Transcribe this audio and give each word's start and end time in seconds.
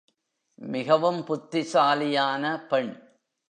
மிகவும் 0.55 1.23
புத்திசாலியான 1.23 2.65
பெண். 2.69 2.91